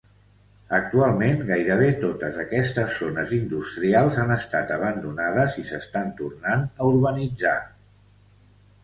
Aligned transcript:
Actualment, 0.75 1.41
gairebé 1.49 1.89
totes 2.03 2.39
aquestes 2.43 2.95
zones 3.01 3.33
industrials 3.37 4.17
han 4.23 4.33
estat 4.37 4.73
abandonades 4.79 5.59
i 5.65 5.67
s'estan 5.69 6.09
tornant 6.23 6.65
a 6.71 6.89
urbanitzar. 6.95 7.53